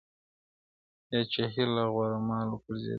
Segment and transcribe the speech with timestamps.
[1.07, 2.89] پاچهۍ له غوړه مالو پرزېدلي!!